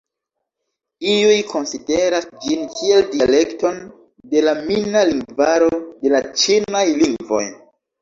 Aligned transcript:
Iuj 1.11 1.35
konsideras 1.51 2.25
ĝin 2.47 2.65
kiel 2.79 3.05
dialekton 3.13 3.79
de 4.35 4.45
la 4.49 4.59
mina 4.67 5.07
lingvaro 5.15 5.73
de 5.81 6.17
la 6.19 6.27
ĉinaj 6.45 6.87
lingvoj. 7.01 7.49